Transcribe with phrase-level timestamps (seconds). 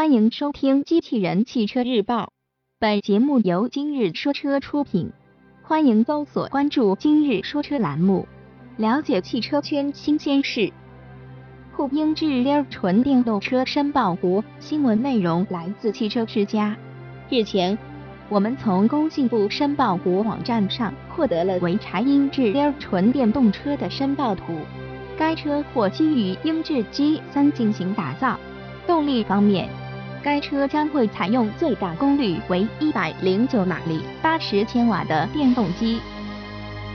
[0.00, 2.22] 欢迎收听《机器人汽车日报》，
[2.78, 5.12] 本节目由今日说车出品。
[5.62, 8.26] 欢迎搜索关注“今日说车”栏目，
[8.78, 10.72] 了解汽车圈新鲜事。
[11.76, 16.74] 酷鹰智溜纯电动车申报图，新闻内容来自汽车之家。
[17.28, 17.76] 日前，
[18.30, 24.60] 我们从工信部申报图网站上获得了潍柴鹰智溜纯电动车的申报图。
[25.18, 28.40] 该车或基于英智 G3 进行打造。
[28.86, 29.68] 动力方面，
[30.22, 35.98] 该车将会采用最大功率为一百零九马力、八十千瓦的电动机。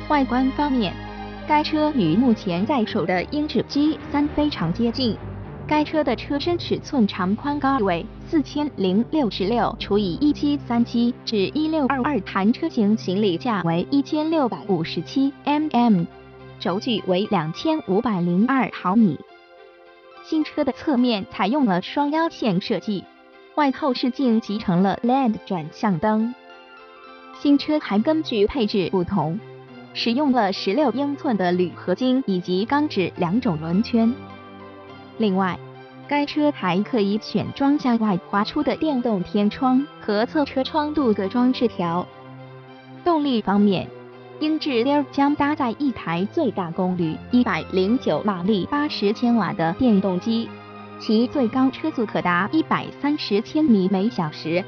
[0.08, 0.94] 外观方面，
[1.48, 5.18] 该车与目前在手的英智 G3 非常接近。
[5.68, 16.06] 该车的车身尺寸长宽高为四千零六十六除以一七三七至一六二二，弹车型行李架为一千六百五十七 mm，
[16.60, 19.20] 轴距为两千五百零二毫米。
[20.24, 23.04] 新车的侧面采用了双腰线设计。
[23.56, 26.36] 外后视镜集成了 LED 转向灯。
[27.40, 29.40] 新车还根据配置不同，
[29.94, 34.14] 使用了十六英寸的铝合金以及钢制两种轮圈。
[35.18, 35.58] 另外，
[36.06, 42.06] 该车还可以选装向外滑出的电动天窗和侧车窗镀铬装饰条。
[43.06, 43.88] 动力方面，
[44.42, 50.50] 英智溜将搭载一台最大功率一百零九马力、八十千瓦的电动机。
[51.00, 54.64] 其最高车速可达一百三十千米每小时。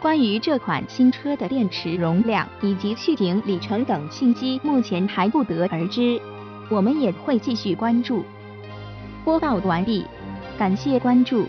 [0.00, 6.20] 关于这款新车的电池容量以及续航里程等信息，目前还不得而知。
[6.70, 8.24] 我们也会继续关注。
[9.24, 10.04] 播报完毕，
[10.58, 11.46] 感谢关注。